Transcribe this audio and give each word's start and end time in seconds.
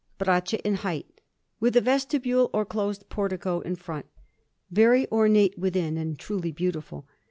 braccia 0.17 0.59
in 0.67 0.73
height, 0.77 1.21
with 1.59 1.75
a 1.75 1.79
vestibule 1.79 2.49
or 2.53 2.65
closed 2.65 3.07
portico 3.07 3.59
in 3.59 3.75
front, 3.75 4.07
very 4.71 5.07
ornate 5.11 5.55
within 5.59 5.95
and 5.95 6.17
truly 6.17 6.51
beautiful. 6.51 7.05